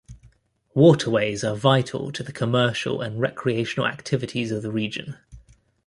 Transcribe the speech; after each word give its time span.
Waterways 0.73 1.43
are 1.43 1.55
vital 1.55 2.11
to 2.11 2.23
the 2.23 2.31
commercial 2.31 3.01
and 3.01 3.19
recreational 3.21 3.85
activities 3.85 4.51
of 4.51 4.63
the 4.63 4.71
region. 4.71 5.15